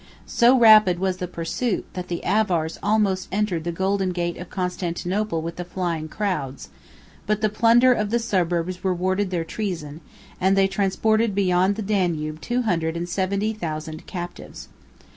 [0.25, 5.43] So rapid was the pursuit, that the Avars almost entered the golden gate of Constantinople
[5.43, 6.69] with the flying crowds:
[7.27, 10.01] 71 but the plunder of the suburbs rewarded their treason,
[10.39, 14.69] and they transported beyond the Danube two hundred and seventy thousand captives.